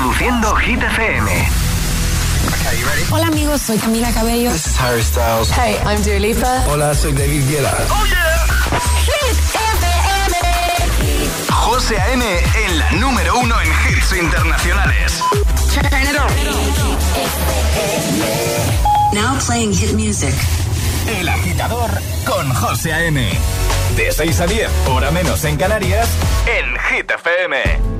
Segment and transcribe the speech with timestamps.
[0.00, 1.30] Reproduciendo Hit FM.
[3.10, 4.50] Hola amigos, soy Camila Cabello.
[4.50, 5.50] This is Harry Styles.
[5.50, 6.64] Hey, I'm Dua Lipa.
[6.68, 7.76] Hola, soy David Guetta.
[7.90, 8.80] ¡Oh, yeah!
[9.04, 10.36] Hit FM.
[11.52, 12.24] José A.M.
[12.64, 15.22] en la número uno en hits internacionales.
[19.12, 20.34] Now playing hit music.
[21.06, 21.90] El agitador
[22.24, 23.30] con José A.M.
[23.96, 26.08] De 6 a 10, hora menos en Canarias,
[26.46, 27.99] en Hit FM.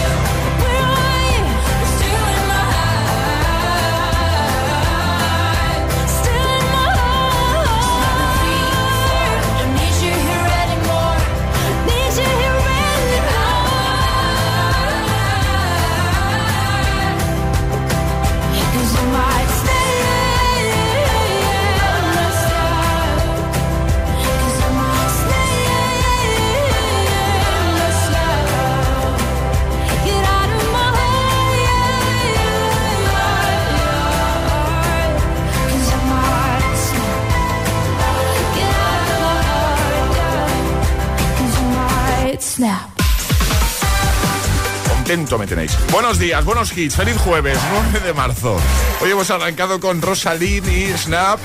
[45.11, 45.77] Me tenéis.
[45.91, 46.95] Buenos días, buenos hits.
[46.95, 47.59] Feliz jueves,
[47.91, 48.57] 9 de marzo.
[49.01, 51.37] Hoy hemos arrancado con Rosalind y Snap.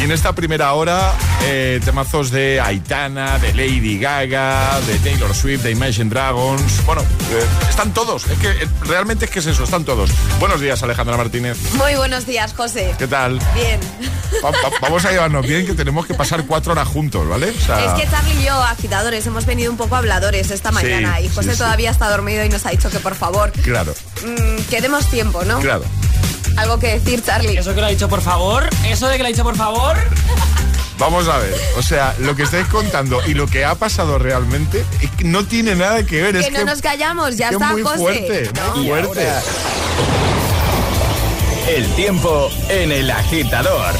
[0.00, 1.12] Y en esta primera hora,
[1.42, 6.84] eh, temazos de Aitana, de Lady Gaga, de Taylor Swift, de Imagine Dragons.
[6.86, 8.24] Bueno, eh, están todos.
[8.26, 10.10] Es que eh, realmente es que es eso, están todos.
[10.38, 11.58] Buenos días, Alejandra Martínez.
[11.74, 12.94] Muy buenos días, José.
[12.96, 13.40] ¿Qué tal?
[13.54, 13.80] Bien.
[14.44, 17.50] Va- va- vamos a llevarnos bien, que tenemos que pasar cuatro horas juntos, ¿vale?
[17.50, 21.20] O sea, Es que Charlie y yo, agitadores, hemos venido un poco habladores esta mañana
[21.20, 21.58] y José sí, sí.
[21.58, 23.94] todavía está dormido y nos ha dicho que por favor Claro,
[24.24, 25.58] mm, que demos tiempo, ¿no?
[25.58, 25.82] claro.
[26.58, 27.56] Algo que decir, Charlie.
[27.56, 29.96] Eso que lo ha dicho por favor, eso de que lo ha dicho por favor.
[30.98, 34.84] Vamos a ver, o sea, lo que estáis contando y lo que ha pasado realmente
[35.00, 36.32] es que no tiene nada que ver.
[36.32, 37.98] que es no que, nos callamos, ya está, muy José.
[37.98, 39.28] fuerte, muy fuerte.
[39.30, 39.42] ahora,
[41.68, 43.94] El tiempo en el agitador.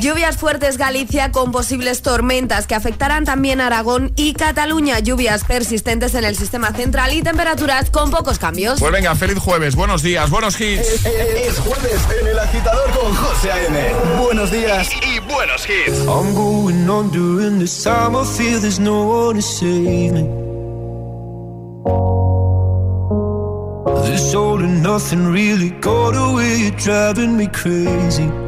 [0.00, 5.00] Lluvias fuertes Galicia con posibles tormentas que afectarán también Aragón y Cataluña.
[5.00, 8.78] Lluvias persistentes en el sistema central y temperaturas con pocos cambios.
[8.78, 11.04] Pues venga, feliz jueves, buenos días, buenos hits.
[11.04, 13.92] Es jueves en el agitador con José A.M.
[14.22, 15.98] Buenos días y buenos hits.
[16.06, 18.14] I'm going on during this time.
[18.14, 20.22] I feel there's no one to save me.
[24.08, 28.47] This all and nothing really got away, driving me crazy.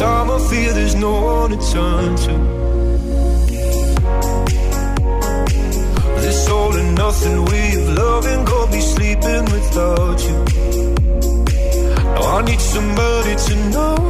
[0.00, 2.34] time I fear, there's no one to turn to.
[6.22, 10.36] This all and nothing we've loving, gonna be sleeping without you.
[12.14, 14.09] Now I need somebody to know.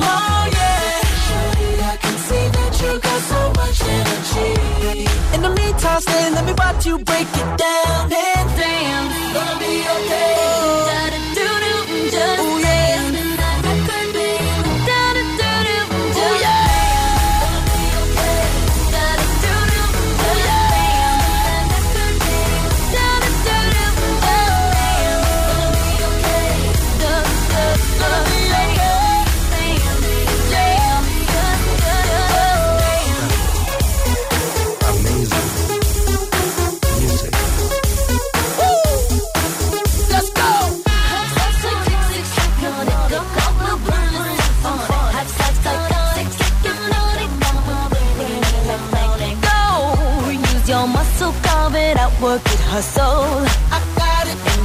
[0.00, 1.00] Oh yeah.
[1.26, 5.06] Surely I can see that you got so much energy.
[5.34, 6.30] In the meantime, stay.
[6.30, 9.04] Let me watch you break it down and damn.
[9.34, 10.31] Gonna be okay.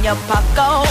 [0.08, 0.87] Your pocket.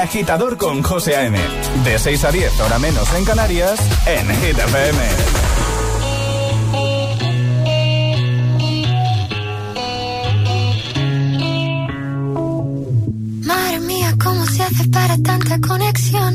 [0.00, 1.38] Agitador con José A.M.
[1.84, 4.98] De 6 a 10, hora menos en Canarias, en Hit FM.
[13.44, 16.32] Madre mía, ¿cómo se hace para tanta conexión?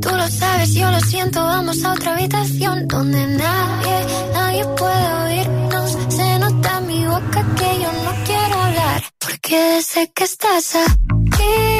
[0.00, 5.98] Tú lo sabes, yo lo siento, vamos a otra habitación donde nadie, nadie puede oírnos.
[6.08, 11.79] Se nota en mi boca que yo no quiero hablar, porque sé que estás aquí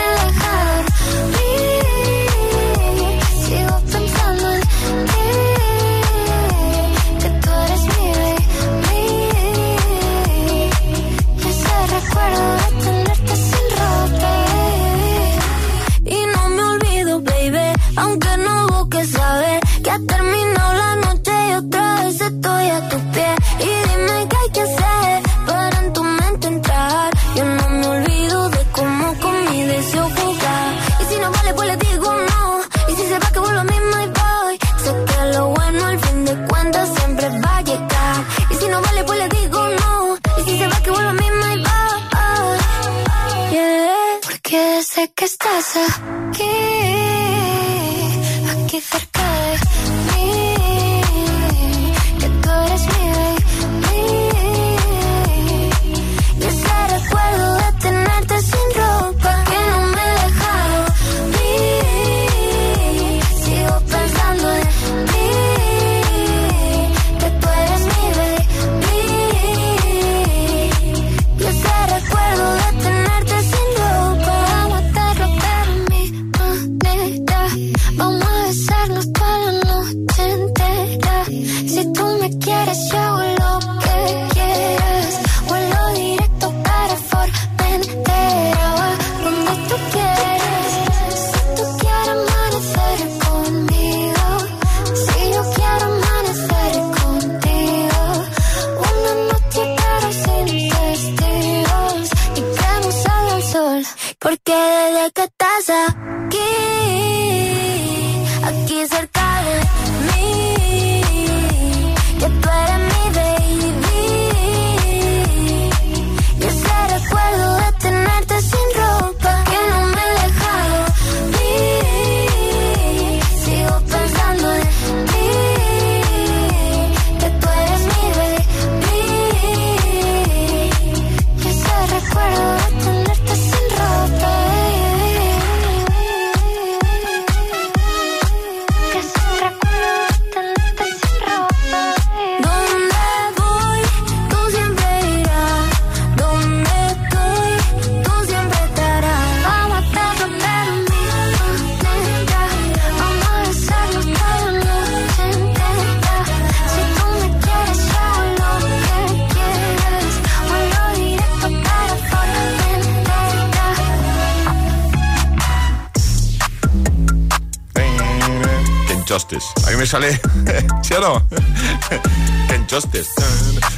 [169.91, 170.21] sale.
[170.83, 171.27] ¿Sí o no?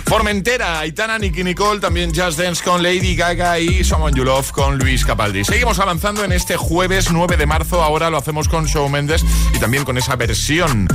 [0.05, 4.77] Formentera, Aitana, Nicky Nicole, también Just Dance con Lady Gaga y Someone You Love con
[4.77, 5.43] Luis Capaldi.
[5.43, 7.81] Seguimos avanzando en este jueves 9 de marzo.
[7.81, 10.87] Ahora lo hacemos con Show Mendes y también con esa versión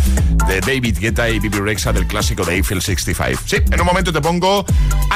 [0.46, 3.42] de David Guetta y Bibi Rexa del clásico de Eiffel 65.
[3.44, 4.64] Sí, en un momento te pongo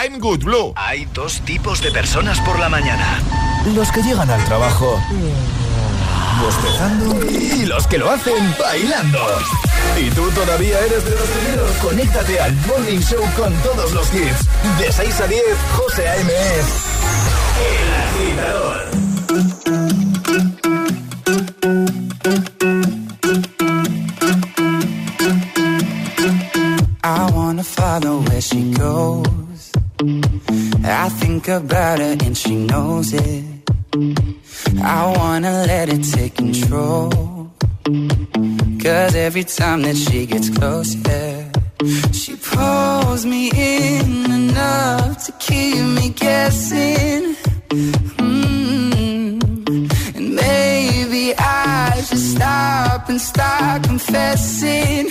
[0.03, 0.73] I'm Good Blue.
[0.75, 3.23] Hay dos tipos de personas por la mañana:
[3.77, 5.01] los que llegan al trabajo
[6.43, 9.19] bostezando y los que lo hacen bailando.
[9.99, 11.71] ¿Y tú todavía eres de los primeros?
[11.83, 14.49] Conéctate al Morning Show con todos los hits.
[14.79, 15.43] De 6 a 10,
[15.77, 16.33] José A.M.
[17.71, 18.93] El agitador.
[27.05, 29.73] I wanna follow where she goes.
[30.85, 33.52] I think about her and she knows it.
[34.85, 37.11] I wanna let it take control.
[38.83, 40.97] Cause every time that she gets close,
[42.13, 47.37] she pulls me in enough to keep me guessing.
[48.19, 49.41] Mm.
[50.17, 55.11] And maybe I should stop and start confessing,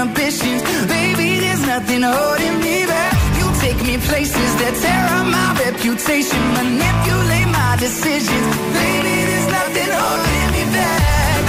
[0.00, 1.40] my inhibitions, baby.
[1.40, 3.12] There's nothing holding me back.
[3.38, 9.14] You take me places that tear up my reputation, manipulate my decisions, baby.
[9.28, 11.40] There's nothing holding me back.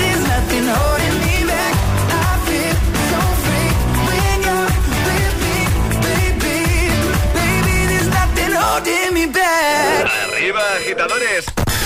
[0.00, 1.74] There's nothing holding me back.
[2.08, 2.76] I feel
[3.10, 3.70] so free
[4.08, 4.70] when you're
[5.08, 5.56] with me,
[6.08, 6.56] baby.
[7.36, 10.08] Baby, there's nothing holding me back.
[10.32, 11.57] Arriba, agitadores.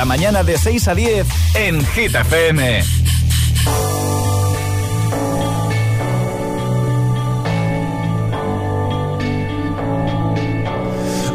[0.00, 2.82] Cada mañana de 6 a 10 en Hit FM.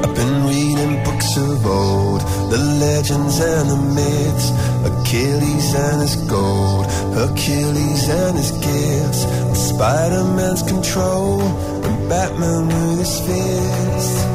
[0.02, 4.50] I've been reading books of old, the legends and the myths,
[4.84, 9.28] Achilles and his gold, Hercules and his gifts,
[9.70, 11.40] Spider-Man's control,
[11.86, 14.35] and Batman with his fist.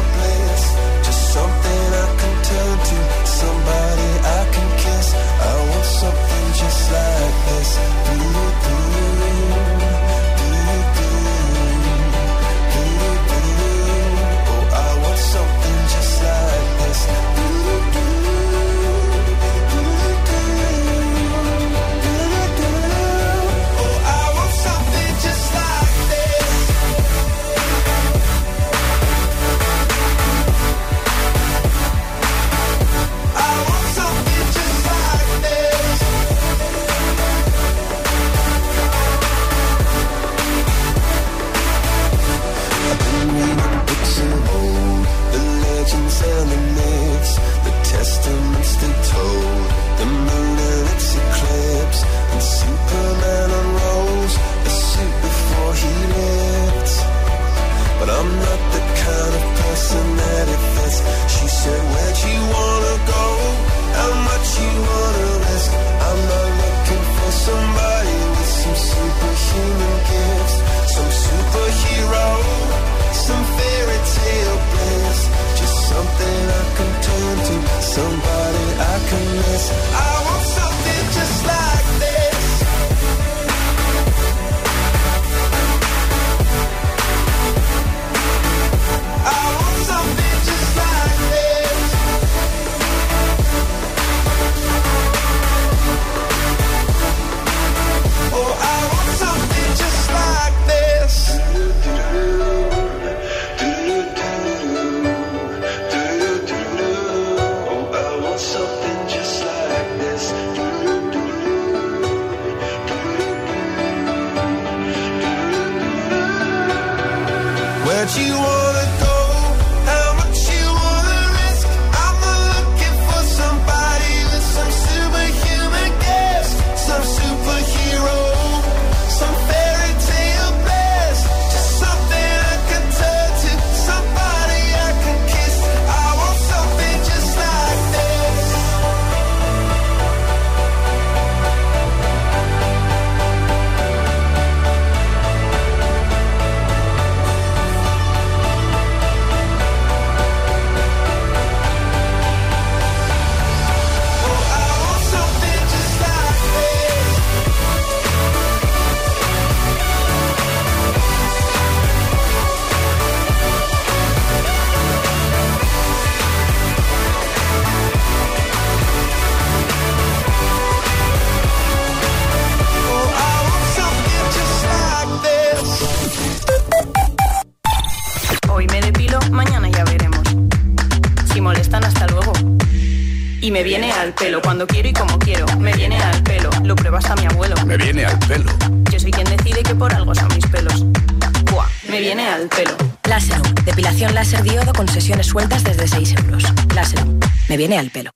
[197.77, 198.11] al pelo.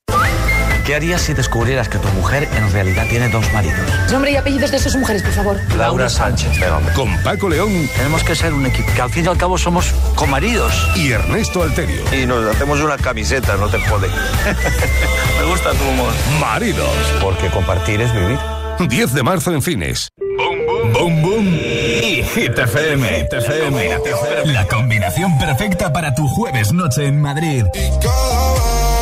[0.86, 3.76] ¿Qué harías si descubrieras que tu mujer en realidad tiene dos maridos?
[4.12, 5.60] Nombre y apellidos de sus mujeres, por favor.
[5.76, 6.60] Laura Sánchez.
[6.96, 9.88] Con Paco León Tenemos que ser un equipo, que al fin y al cabo somos
[10.14, 10.72] comaridos.
[10.96, 12.04] y Ernesto Alterio.
[12.14, 14.10] Y nos hacemos una camiseta, no te jode.
[15.40, 16.14] Me gusta tu humor.
[16.40, 16.88] Maridos.
[17.20, 18.38] Porque compartir es vivir.
[18.88, 20.10] 10 de marzo en cines.
[20.94, 23.08] Boom Boom y Hit FM.
[23.08, 23.98] Hit FM.
[24.54, 27.64] La combinación perfecta para tu jueves noche en Madrid.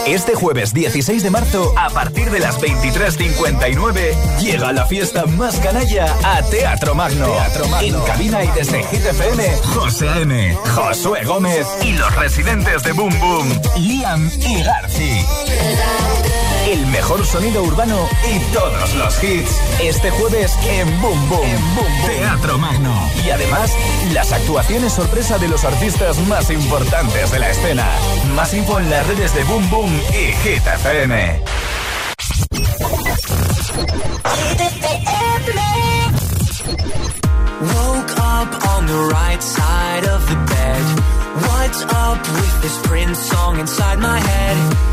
[0.06, 6.13] Este jueves 16 de marzo, a partir de las 23.59, llega la fiesta más canalla
[6.24, 7.26] a Teatro Magno.
[7.26, 7.88] Teatro Magno.
[7.88, 13.18] En cabina y desde Hit FM, José A.M., Josué Gómez y los residentes de Boom
[13.20, 15.26] Boom, Liam y Garci.
[16.74, 19.52] El mejor sonido urbano y todos los hits.
[19.80, 22.06] Este jueves en Boom Boom, Boom Boom.
[22.08, 23.12] Teatro Magno.
[23.24, 23.72] Y además,
[24.12, 27.88] las actuaciones sorpresa de los artistas más importantes de la escena.
[28.36, 31.44] Más info en las redes de Boom Boom y Hit FM.
[41.36, 44.92] What's up with song inside my head?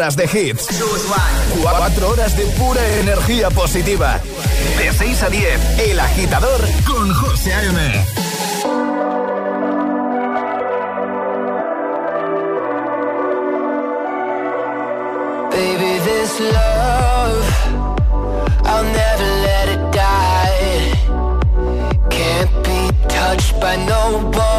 [0.00, 0.66] Horas de hits.
[1.60, 4.18] Cuatro horas de pura energía positiva.
[4.78, 8.06] De 6 a 10, El Agitador con José A.M.
[15.50, 17.44] Baby, this love,
[18.64, 20.94] I'll never let it die.
[22.08, 24.49] Can't be touched by no one.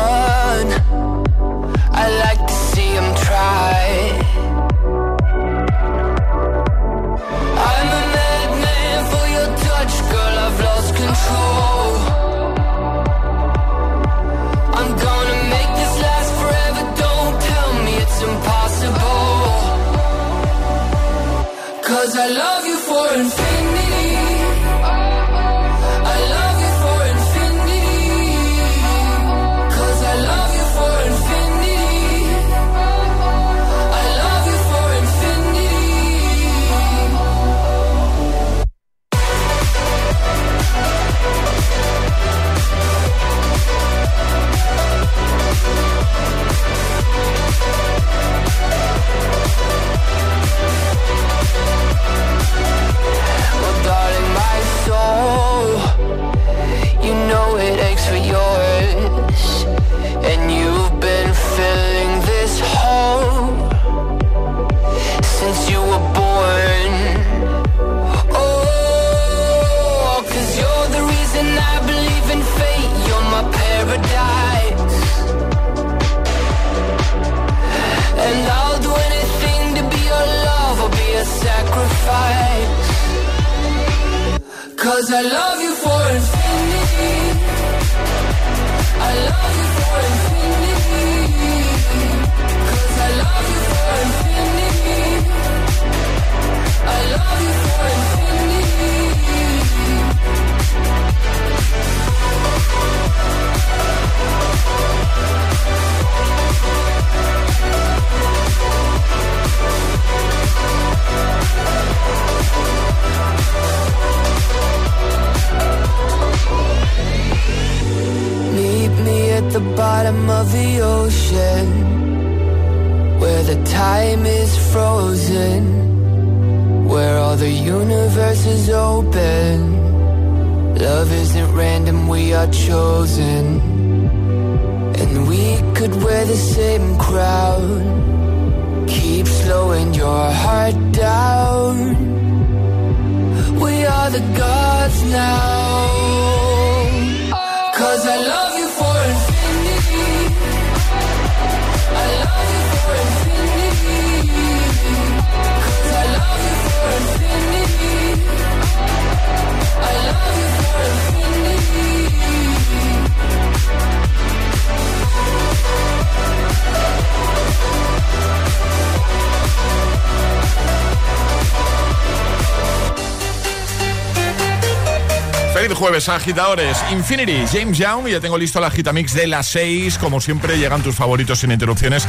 [175.81, 176.77] Jueves, agitadores.
[176.91, 178.07] Infinity, James Young.
[178.07, 179.97] Ya tengo listo la Gitamix de las 6.
[179.97, 182.07] Como siempre, llegan tus favoritos sin interrupciones.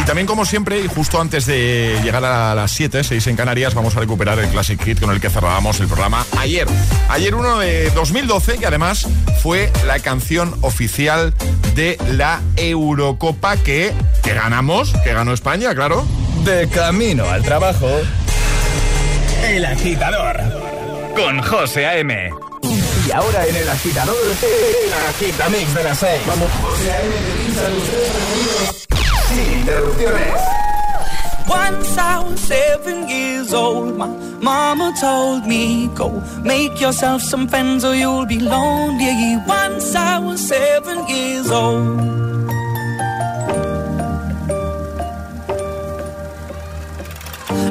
[0.00, 3.74] Y también, como siempre, y justo antes de llegar a las 7, 6 en Canarias,
[3.74, 6.66] vamos a recuperar el Classic Hit con el que cerrábamos el programa ayer.
[7.10, 9.06] Ayer, uno de 2012, que además
[9.40, 11.32] fue la canción oficial
[11.76, 13.92] de la Eurocopa que,
[14.24, 16.04] que ganamos, que ganó España, claro.
[16.42, 17.88] De camino al trabajo.
[19.44, 20.40] El agitador.
[21.14, 22.51] Con José A.M.
[23.06, 26.20] Y ahora en el agitador, el agitamix de las 6.
[26.26, 26.48] Vamos.
[29.28, 30.52] Sin interrupciones.
[31.48, 34.06] Once I was seven years old, my
[34.40, 39.36] mama told me, Go make yourself some friends or you'll be lonely.
[39.46, 42.12] Once I was seven years old.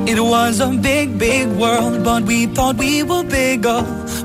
[0.07, 3.85] It was a big, big world, but we thought we were bigger.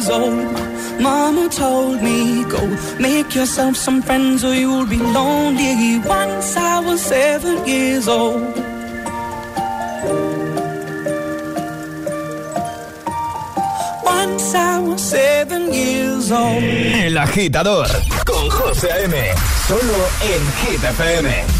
[0.00, 1.00] years old.
[1.00, 2.60] Mama told me, go
[2.98, 5.98] make yourself some friends or you'll be lonely.
[5.98, 8.42] Once I was seven years old.
[14.04, 16.62] Once I was seven years old.
[16.62, 17.88] El agitador.
[18.24, 19.14] Con José A.M.
[19.66, 19.98] Solo
[20.32, 21.59] en Hit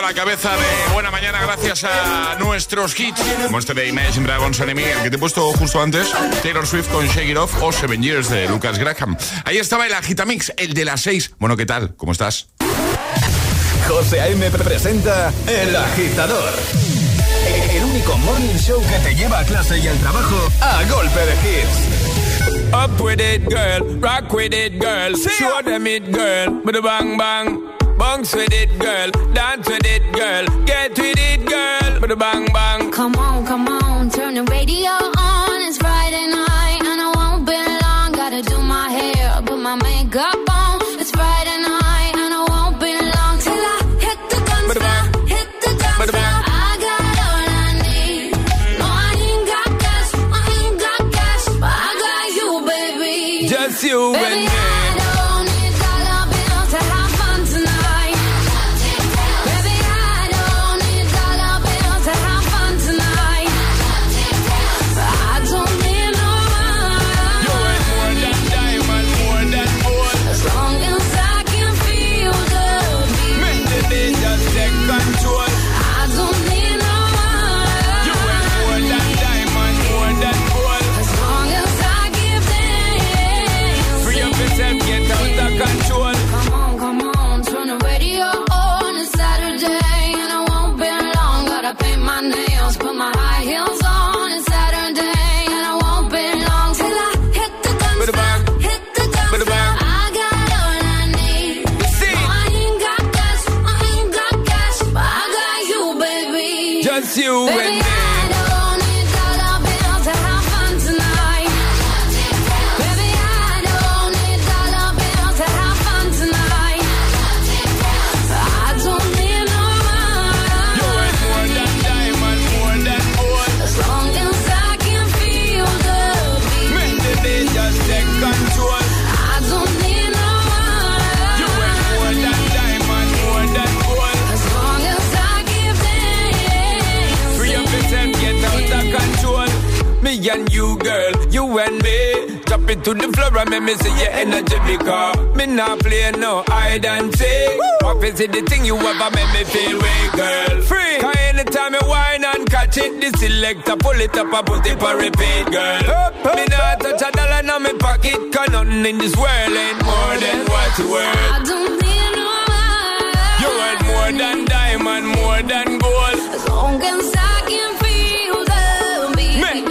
[0.00, 3.20] a la cabeza de Buena Mañana gracias a nuestros hits.
[3.50, 6.08] Monster de Imagine Dragons Enemy, el que te he puesto justo antes,
[6.42, 9.16] Taylor Swift con Shake It Off o Seven Years de Lucas Graham.
[9.44, 11.32] Ahí estaba el Agitamix, el de las seis.
[11.38, 11.94] Bueno, ¿qué tal?
[11.96, 12.48] ¿Cómo estás?
[13.88, 14.50] José A.M.
[14.50, 16.52] presenta El Agitador.
[17.70, 21.34] El único morning show que te lleva a clase y al trabajo a golpe de
[21.34, 22.72] hits.
[22.72, 24.00] Up with it, girl.
[24.00, 25.14] Rock with it, girl.
[25.14, 26.62] Show them it, girl.
[26.64, 27.79] With a bang bang.
[28.00, 29.10] Bounce with it, girl.
[29.34, 30.46] Dance with it, girl.
[30.64, 32.00] Get with it, girl.
[32.00, 32.90] Bada bang bang.
[32.90, 34.08] Come on, come on.
[34.08, 35.19] Turn the radio on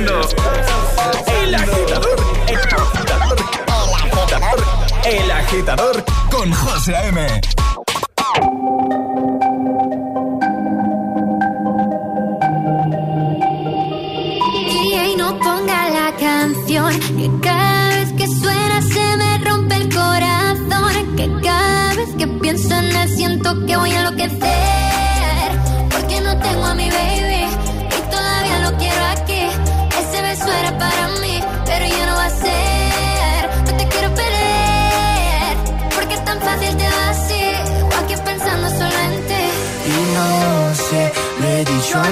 [0.00, 0.26] El Agitador,
[1.36, 2.16] El Agitador,
[2.48, 4.64] El Agitador,
[5.04, 7.40] El Agitador con José M.
[14.70, 21.16] Y no ponga la canción que cada vez que suena se me rompe el corazón,
[21.16, 24.39] que cada vez que pienso en él siento que voy a lo enloquecer.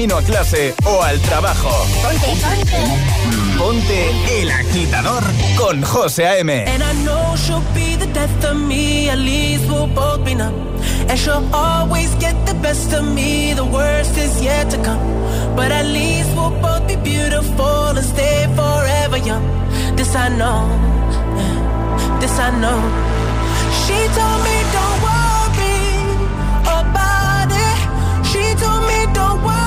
[0.00, 1.68] camino a clase o al trabajo.
[2.02, 3.58] Ponte, ponte.
[3.58, 5.22] Ponte el agitador
[5.58, 6.64] con José A.M.
[6.66, 10.54] And I know she'll be the death of me, at least we'll both be numb.
[11.06, 15.02] And she'll always get the best of me, the worst is yet to come.
[15.54, 19.44] But at least we'll both be beautiful and stay forever young.
[19.96, 20.64] This I know,
[22.20, 22.80] this I know.
[23.84, 25.84] She told me don't worry
[26.80, 27.78] about it.
[28.30, 29.59] She told me don't worry.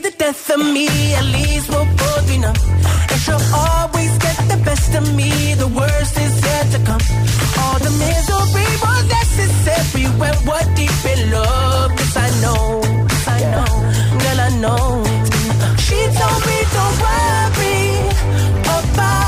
[0.00, 2.54] be the death of me, at least we'll both be numb.
[3.10, 7.04] And she'll always get the best of me, the worst is yet to come.
[7.60, 11.90] All the misery was necessary when we're deep in love.
[11.98, 12.80] Cause I know,
[13.10, 13.70] cause I know,
[14.22, 14.86] girl, I know.
[15.84, 17.82] She told me don't worry
[18.76, 19.27] about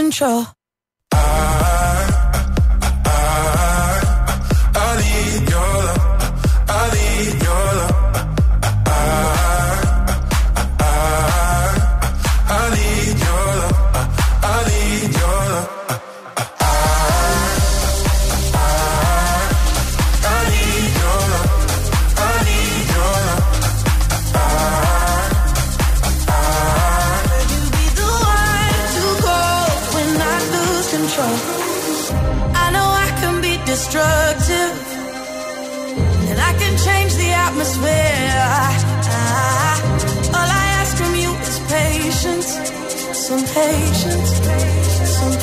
[0.00, 0.59] control.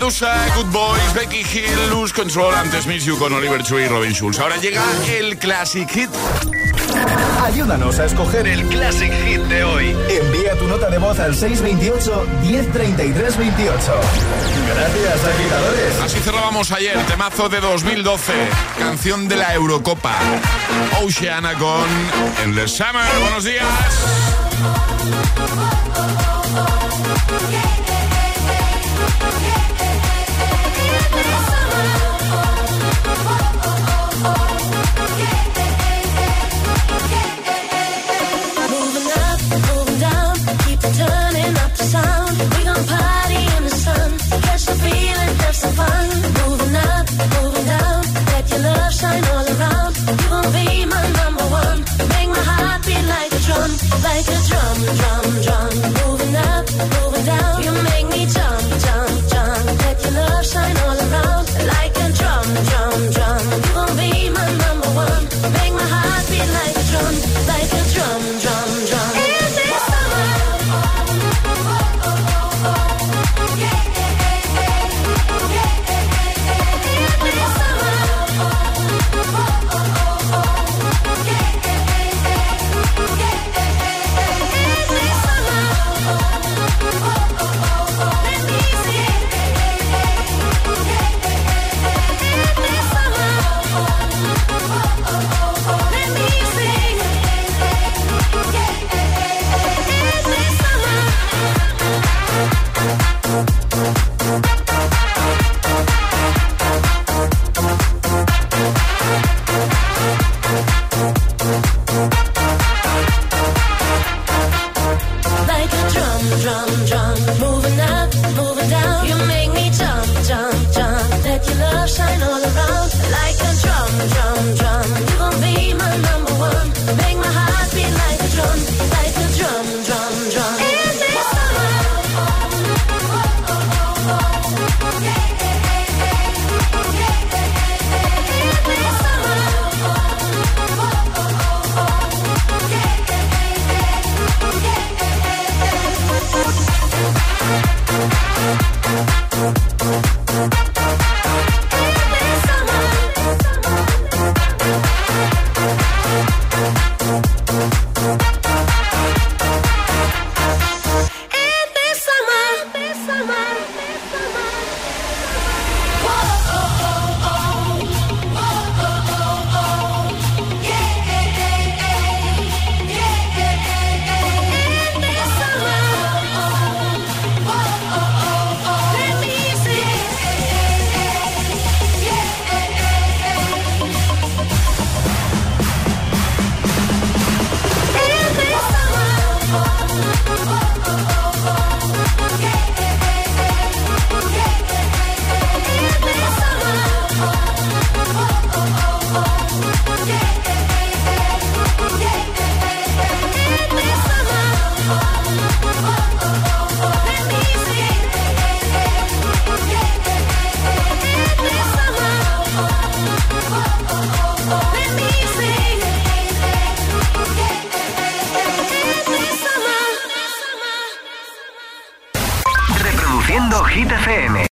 [0.00, 4.12] Medusa, Good Boys, Becky Hill, Lose Control, antes Miss You con Oliver Tree y Robin
[4.14, 4.38] Schulz.
[4.38, 6.08] Ahora llega el Classic Hit.
[7.44, 9.94] Ayúdanos a escoger el Classic Hit de hoy.
[10.08, 13.92] Envía tu nota de voz al 628 103328.
[14.74, 16.00] Gracias, agitadores.
[16.02, 18.32] Así cerrábamos ayer, temazo de 2012,
[18.78, 20.16] canción de la Eurocopa.
[21.02, 21.84] Oceana con
[22.42, 23.04] Endless Summer.
[23.20, 23.66] Buenos días.